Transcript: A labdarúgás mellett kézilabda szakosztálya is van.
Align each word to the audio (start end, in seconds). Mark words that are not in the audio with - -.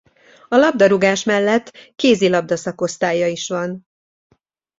A 0.47 0.55
labdarúgás 0.55 1.23
mellett 1.23 1.71
kézilabda 1.95 2.55
szakosztálya 2.57 3.27
is 3.27 3.47
van. 3.47 3.85